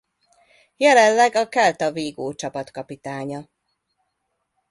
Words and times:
Jelenleg 0.77 1.35
a 1.35 1.47
Celta 1.47 1.91
Vigo 1.91 2.33
csapatkapitánya. 2.33 3.49